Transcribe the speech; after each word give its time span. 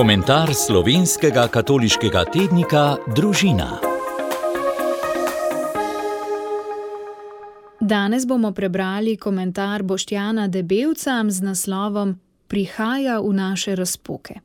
Komentar 0.00 0.48
slovenskega 0.54 1.42
katoliškega 1.52 2.22
tednika 2.32 2.96
Družina. 3.16 3.66
Danes 7.80 8.24
bomo 8.26 8.52
prebrali 8.56 9.16
komentar 9.20 9.82
Boštjana 9.82 10.48
Debelca 10.48 11.20
z 11.28 11.44
naslovom 11.44 12.16
Prihaja 12.48 13.20
v 13.20 13.32
naše 13.32 13.76
razpoke. 13.76 14.40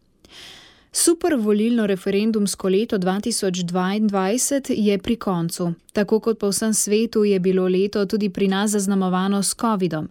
Super 0.97 1.35
volilno 1.35 1.85
referendumsko 1.85 2.69
leto 2.69 2.97
2022 2.97 4.73
je 4.75 4.97
pri 4.97 5.15
koncu. 5.15 5.73
Tako 5.93 6.19
kot 6.19 6.39
po 6.39 6.49
vsem 6.49 6.73
svetu 6.73 7.23
je 7.23 7.39
bilo 7.39 7.67
leto 7.67 8.05
tudi 8.05 8.29
pri 8.29 8.47
nas 8.47 8.71
zaznamovano 8.71 9.43
s 9.43 9.55
COVID-om. 9.55 10.07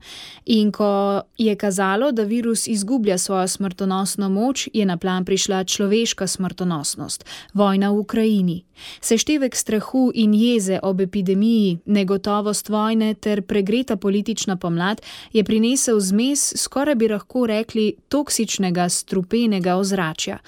In 0.47 0.73
ko 0.73 1.21
je 1.39 1.57
kazalo, 1.57 2.13
da 2.13 2.23
virus 2.23 2.67
izgublja 2.67 3.19
svojo 3.19 3.49
smrtonosno 3.49 4.29
moč, 4.29 4.69
je 4.73 4.87
na 4.87 4.97
plan 4.97 5.25
prišla 5.25 5.65
človeška 5.65 6.27
smrtonosnost- 6.27 7.25
vojna 7.61 7.91
v 7.91 7.99
Ukrajini. 7.99 8.65
Seštevek 9.01 9.57
strahu 9.57 10.11
in 10.15 10.35
jeze 10.35 10.79
ob 10.83 11.01
epidemiji, 11.01 11.79
negotovost 11.85 12.69
vojne 12.69 13.15
ter 13.15 13.43
pregreta 13.43 13.97
politična 13.97 14.57
pomlad 14.57 15.01
je 15.33 15.45
prinesel 15.45 16.01
zmes, 16.01 16.53
skoraj 16.57 16.95
bi 16.95 17.09
lahko 17.09 17.47
rekli, 17.47 17.95
toksičnega, 18.09 18.89
strupenega 18.89 19.77
ozračja. 19.77 20.39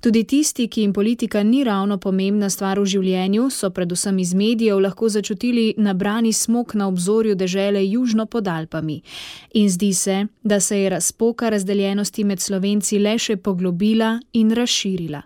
Tudi 0.00 0.24
tisti, 0.24 0.68
ki 0.68 0.80
jim 0.80 0.92
politika 0.92 1.42
ni 1.42 1.64
ravno 1.64 1.98
pomembna 1.98 2.50
stvar 2.50 2.80
v 2.80 2.86
življenju, 2.86 3.50
so 3.50 3.70
predvsem 3.70 4.18
iz 4.18 4.34
medijev 4.34 4.80
lahko 4.80 5.08
začutili 5.08 5.74
nabrani 5.78 6.32
smog 6.32 6.74
na 6.74 6.88
obzorju 6.88 7.34
dežele 7.34 7.84
južno 7.86 8.26
pod 8.26 8.48
Alpami. 8.48 9.02
In 9.54 9.68
zdi 9.70 9.92
se, 9.94 10.26
da 10.42 10.60
se 10.60 10.78
je 10.78 10.90
razpoka 10.90 11.48
razdeljenosti 11.48 12.24
med 12.24 12.40
slovenci 12.40 12.98
le 12.98 13.18
še 13.18 13.36
poglobila 13.36 14.20
in 14.32 14.50
razširila. 14.50 15.22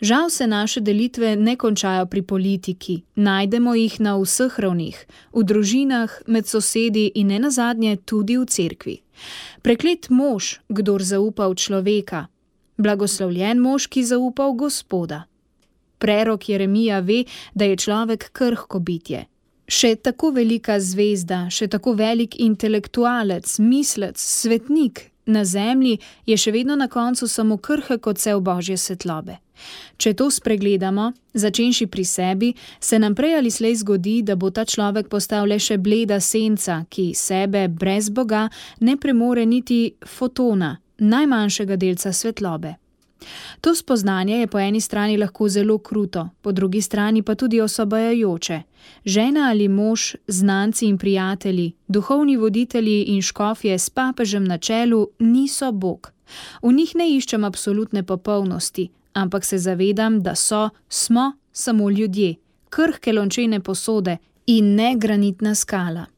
Žal 0.00 0.30
se 0.30 0.46
naše 0.46 0.80
delitve 0.80 1.36
ne 1.36 1.56
končajo 1.56 2.06
pri 2.06 2.22
politiki, 2.22 3.02
najdemo 3.14 3.74
jih 3.74 4.00
na 4.00 4.16
vseh 4.18 4.58
ravnih, 4.58 4.98
v 5.32 5.44
družinah, 5.46 6.10
med 6.26 6.46
sosedi 6.46 7.06
in 7.14 7.30
ne 7.30 7.38
nazadnje 7.38 7.96
tudi 8.04 8.36
v 8.36 8.46
cerkvi. 8.46 8.96
Preklet 9.62 10.10
mož, 10.10 10.58
kdor 10.68 11.02
zaupa 11.02 11.46
v 11.48 11.54
človeka, 11.54 12.26
blagoslovljen 12.78 13.60
mož, 13.60 13.86
ki 13.86 14.04
zaupa 14.04 14.48
v 14.48 14.56
Gospoda. 14.64 15.24
Prerok 15.98 16.48
Jeremija 16.48 17.00
ve, 17.00 17.24
da 17.54 17.64
je 17.64 17.76
človek 17.76 18.30
krhko 18.32 18.80
bitje. 18.80 19.26
Še 19.68 19.94
tako 19.96 20.32
velika 20.34 20.80
zvezda, 20.80 21.46
še 21.50 21.68
tako 21.70 21.94
velik 21.96 22.34
intelektualec, 22.40 23.58
mislec, 23.62 24.18
svetnik 24.18 25.12
na 25.26 25.44
zemlji 25.44 25.98
je 26.26 26.36
še 26.36 26.52
vedno 26.52 26.76
na 26.76 26.88
koncu 26.88 27.28
samo 27.28 27.56
krhek 27.56 28.02
kot 28.02 28.18
vse 28.18 28.34
v 28.34 28.42
božje 28.42 28.76
svetlobe. 28.76 29.38
Če 29.96 30.14
to 30.18 30.26
spregledamo, 30.34 31.12
začenši 31.38 31.86
pri 31.86 32.04
sebi, 32.04 32.48
se 32.80 32.98
nam 32.98 33.14
prej 33.14 33.36
ali 33.38 33.50
slej 33.50 33.76
zgodi, 33.84 34.22
da 34.26 34.34
bo 34.36 34.50
ta 34.50 34.64
človek 34.66 35.08
postal 35.08 35.46
le 35.46 35.60
še 35.62 35.78
bleda 35.78 36.18
senca, 36.20 36.82
ki 36.90 37.12
sebe 37.14 37.68
brez 37.68 38.10
Boga 38.10 38.48
ne 38.80 38.96
premore 38.98 39.46
niti 39.46 39.94
fotona, 40.02 40.74
najmanjšega 41.02 41.76
delca 41.76 42.12
svetlobe. 42.12 42.74
To 43.60 43.74
spoznanje 43.74 44.36
je 44.36 44.46
po 44.46 44.58
eni 44.58 44.80
strani 44.80 45.16
lahko 45.16 45.48
zelo 45.48 45.78
kruto, 45.78 46.28
po 46.42 46.52
drugi 46.52 46.80
strani 46.82 47.22
pa 47.22 47.34
tudi 47.34 47.60
osobajajoče. 47.60 48.62
Žena 49.04 49.48
ali 49.50 49.68
mož, 49.68 50.14
znanci 50.26 50.86
in 50.86 50.98
prijatelji, 50.98 51.72
duhovni 51.88 52.36
voditelji 52.36 53.02
in 53.02 53.22
škofje 53.22 53.78
s 53.78 53.90
papežem 53.90 54.44
na 54.44 54.58
čelu 54.58 55.08
niso 55.18 55.72
Bog. 55.72 56.12
V 56.62 56.72
njih 56.72 56.96
ne 56.96 57.10
iščem 57.16 57.44
absolutne 57.44 58.02
popolnosti, 58.02 58.90
ampak 59.12 59.44
se 59.44 59.58
zavedam, 59.58 60.22
da 60.22 60.34
so, 60.34 60.70
smo 60.88 61.32
samo 61.52 61.90
ljudje, 61.90 62.34
krhke 62.70 63.12
lončene 63.12 63.60
posode 63.60 64.16
in 64.46 64.74
ne 64.74 64.94
granitna 64.96 65.54
skala. 65.54 66.11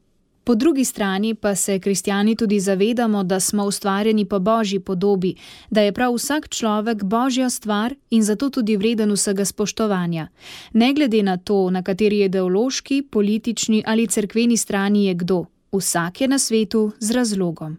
Po 0.44 0.55
drugi 0.55 0.84
strani 0.84 1.34
pa 1.34 1.55
se 1.55 1.78
kristijani 1.78 2.37
tudi 2.37 2.60
zavedamo, 2.60 3.25
da 3.25 3.41
smo 3.41 3.65
ustvarjeni 3.65 4.25
po 4.25 4.38
božji 4.38 4.81
podobi, 4.81 5.34
da 5.71 5.81
je 5.81 5.93
prav 5.93 6.15
vsak 6.15 6.49
človek 6.49 7.05
božja 7.05 7.50
stvar 7.50 7.94
in 8.10 8.22
zato 8.22 8.50
tudi 8.50 8.77
vreden 8.77 9.12
vsega 9.12 9.44
spoštovanja. 9.44 10.28
Ne 10.72 10.93
glede 10.94 11.22
na 11.22 11.37
to, 11.37 11.71
na 11.71 11.82
kateri 11.82 12.21
ideološki, 12.25 13.03
politični 13.10 13.82
ali 13.87 14.06
cerkveni 14.06 14.56
strani 14.56 15.06
je 15.06 15.15
kdo, 15.15 15.44
vsak 15.72 16.21
je 16.21 16.28
na 16.28 16.38
svetu 16.38 16.93
z 16.99 17.11
razlogom. 17.11 17.76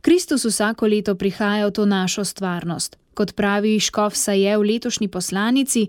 Kristus 0.00 0.44
vsako 0.44 0.86
leto 0.86 1.14
prihaja 1.14 1.66
v 1.66 1.70
to 1.70 1.86
našo 1.86 2.24
stvarnost, 2.24 2.96
Kot 3.16 3.32
pravi 3.32 3.80
Škof 3.80 4.12
Saje 4.16 4.58
v 4.58 4.62
letošnji 4.62 5.08
poslanici, 5.08 5.86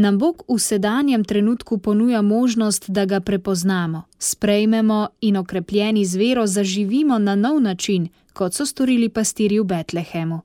nam 0.00 0.18
Bog 0.18 0.42
v 0.48 0.56
sedanjem 0.58 1.24
trenutku 1.24 1.78
ponuja 1.78 2.22
možnost, 2.22 2.88
da 2.90 3.04
ga 3.04 3.20
prepoznamo, 3.20 4.02
sprejmemo 4.18 5.08
in 5.20 5.36
okrepljeni 5.36 6.04
z 6.04 6.16
vero 6.16 6.46
zaživimo 6.46 7.18
na 7.18 7.34
nov 7.36 7.60
način, 7.60 8.08
kot 8.32 8.54
so 8.54 8.66
storili 8.66 9.08
pastiri 9.08 9.60
v 9.60 9.64
Betlehemu. 9.64 10.40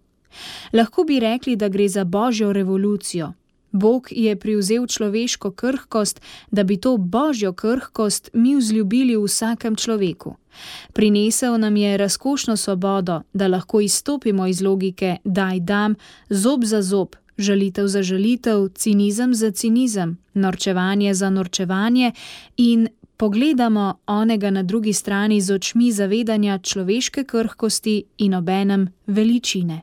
Lahko 0.73 1.03
bi 1.03 1.19
rekli, 1.19 1.56
da 1.56 1.69
gre 1.69 1.88
za 1.88 2.03
božjo 2.03 2.53
revolucijo, 2.53 3.31
Bog 3.75 4.08
je 4.12 4.36
privzel 4.36 4.88
človeško 4.88 5.52
krhkost, 5.52 6.22
da 6.52 6.63
bi 6.63 6.78
to 6.78 6.97
božjo 6.97 7.53
krhkost 7.53 8.30
mi 8.34 8.56
vzljubili 8.56 9.16
v 9.16 9.24
vsakem 9.24 9.75
človeku. 9.75 10.36
Prinesel 10.94 11.58
nam 11.59 11.75
je 11.75 11.97
razkošno 11.97 12.58
svobodo, 12.58 13.22
da 13.34 13.47
lahko 13.47 13.81
izstopimo 13.81 14.47
iz 14.47 14.62
logike 14.62 15.18
daj 15.24 15.59
dam, 15.59 15.96
zob 16.30 16.64
za 16.64 16.81
zob, 16.81 17.16
žalitev 17.38 17.88
za 17.88 18.03
žalitev, 18.03 18.69
cinizem 18.75 19.34
za 19.34 19.52
cinizem, 19.52 20.18
norčevanje 20.34 21.14
za 21.14 21.30
norčevanje 21.30 22.12
in 22.58 22.88
pogledamo 23.18 23.94
onega 24.08 24.50
na 24.50 24.64
drugi 24.64 24.94
strani 24.94 25.41
z 25.41 25.53
očmi 25.53 25.91
zavedanja 25.91 26.59
človeške 26.59 27.24
krhkosti 27.24 28.03
in 28.18 28.34
obenem 28.34 28.88
veličine. 29.08 29.81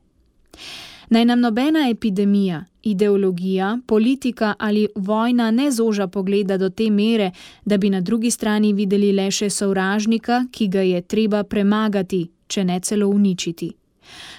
Naj 1.08 1.25
nam 1.25 1.41
nobena 1.41 1.88
epidemija, 1.91 2.64
ideologija, 2.82 3.78
politika 3.87 4.54
ali 4.59 4.88
vojna 4.94 5.50
ne 5.50 5.70
zoža 5.70 6.06
pogleda 6.06 6.59
do 6.59 6.70
te 6.70 6.91
mere, 6.91 7.31
da 7.65 7.76
bi 7.76 7.91
na 7.91 8.00
drugi 8.00 8.31
strani 8.31 8.72
videli 8.72 9.12
le 9.12 9.31
še 9.31 9.50
sovražnika, 9.50 10.44
ki 10.50 10.69
ga 10.69 10.81
je 10.81 11.03
treba 11.03 11.43
premagati, 11.43 12.31
če 12.47 12.65
ne 12.65 12.81
celo 12.81 13.09
uničiti. 13.09 13.72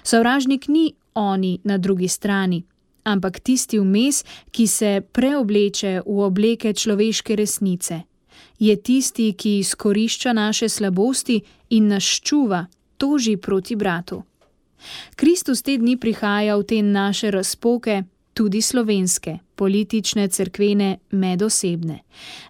Sovražnik 0.04 0.68
ni 0.68 0.94
oni 1.14 1.60
na 1.64 1.78
drugi 1.78 2.08
strani, 2.08 2.64
ampak 3.04 3.40
tisti 3.40 3.80
vmes, 3.80 4.24
ki 4.52 4.68
se 4.68 5.02
preobleče 5.12 6.02
v 6.06 6.20
obleke 6.20 6.74
človeške 6.74 7.36
resnice. 7.36 8.02
Je 8.60 8.76
tisti, 8.76 9.34
ki 9.34 9.58
izkorišča 9.60 10.34
naše 10.34 10.70
slabosti 10.70 11.42
in 11.70 11.88
nas 11.88 12.04
čuva, 12.04 12.66
toži 12.98 13.38
proti 13.38 13.76
bratu. 13.76 14.24
Kristus 15.16 15.62
te 15.62 15.78
dni 15.78 15.98
prihaja 15.98 16.58
v 16.58 16.64
te 16.64 16.82
naše 16.82 17.32
razpoke, 17.32 18.04
tudi 18.34 18.62
slovenske, 18.62 19.38
politične, 19.56 20.28
cerkvene, 20.28 20.98
medosebne. 21.12 22.00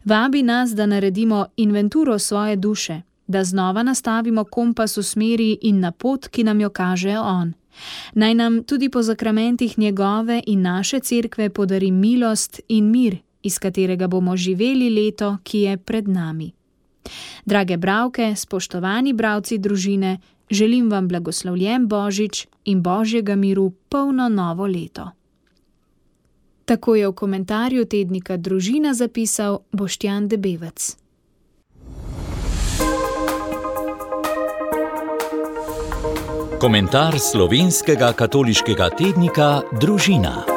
Vabi 0.05 0.43
nas, 0.43 0.71
da 0.71 0.85
naredimo 0.85 1.45
inventuro 1.57 2.19
svoje 2.19 2.55
duše, 2.55 3.01
da 3.27 3.43
znova 3.43 3.83
nastavimo 3.83 4.43
kompas 4.43 4.97
v 4.97 5.03
smeri 5.03 5.57
in 5.61 5.79
na 5.79 5.91
pot, 5.91 6.27
ki 6.27 6.43
nam 6.43 6.61
jo 6.61 6.69
kaže 6.69 7.17
On. 7.17 7.53
Naj 8.13 8.33
nam 8.33 8.63
tudi 8.63 8.89
po 8.89 9.01
zakramentih 9.01 9.79
njegove 9.79 10.41
in 10.47 10.61
naše 10.61 10.99
cerkve 10.99 11.49
podari 11.49 11.91
milost 11.91 12.61
in 12.67 12.91
mir, 12.91 13.17
iz 13.43 13.59
katerega 13.59 14.07
bomo 14.07 14.37
živeli 14.37 14.89
leto, 14.89 15.37
ki 15.43 15.59
je 15.59 15.77
pred 15.77 16.07
nami. 16.07 16.51
Drage 17.45 17.77
bravke, 17.77 18.35
spoštovani 18.35 19.13
bravci 19.13 19.57
družine, 19.57 20.17
želim 20.49 20.91
vam 20.91 21.07
blagoslovljen 21.07 21.87
Božič 21.87 22.47
in 22.65 22.81
Božjega 22.83 23.35
miru 23.35 23.71
polno 23.89 24.29
novo 24.29 24.67
leto. 24.67 25.11
Tako 26.65 26.95
je 26.95 27.07
v 27.07 27.13
komentarju 27.13 27.85
tednika 27.85 28.37
Družina 28.37 28.93
zapisal 28.93 29.59
Boštjan 29.71 30.27
Debevec. 30.27 30.95
Komentar 36.63 37.19
slovenskega 37.19 38.13
katoliškega 38.15 38.89
tednika 38.95 39.61
Družina. 39.81 40.52